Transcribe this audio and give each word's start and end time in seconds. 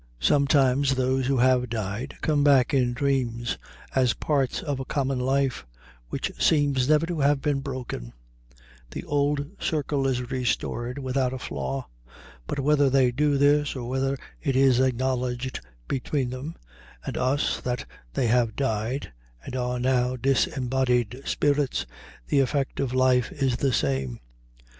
Sometimes 0.19 0.95
those 0.95 1.27
who 1.27 1.37
have 1.37 1.69
died 1.69 2.15
come 2.21 2.43
back 2.43 2.73
in 2.73 2.91
dreams 2.91 3.59
as 3.93 4.15
parts 4.15 4.63
of 4.63 4.79
a 4.79 4.85
common 4.85 5.19
life 5.19 5.63
which 6.09 6.31
seems 6.39 6.89
never 6.89 7.05
to 7.05 7.19
have 7.19 7.39
been 7.39 7.59
broken; 7.59 8.11
the 8.89 9.03
old 9.03 9.45
circle 9.59 10.07
is 10.07 10.31
restored 10.31 10.97
without 10.97 11.33
a 11.33 11.37
flaw; 11.37 11.87
but 12.47 12.59
whether 12.59 12.89
they 12.89 13.11
do 13.11 13.37
this, 13.37 13.75
or 13.75 13.87
whether 13.87 14.17
it 14.41 14.55
is 14.55 14.79
acknowledged 14.79 15.61
between 15.87 16.31
them 16.31 16.55
and 17.05 17.15
us 17.15 17.61
that 17.61 17.85
they 18.15 18.25
have 18.25 18.55
died, 18.55 19.11
and 19.45 19.55
are 19.55 19.79
now 19.79 20.15
disembodied 20.15 21.21
spirits, 21.25 21.85
the 22.27 22.39
effect 22.39 22.79
of 22.79 22.91
life 22.91 23.31
is 23.31 23.57
the 23.57 23.71
same. 23.71 24.19